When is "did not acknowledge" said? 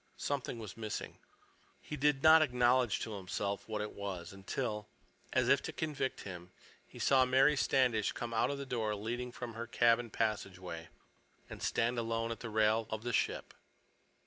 1.95-3.01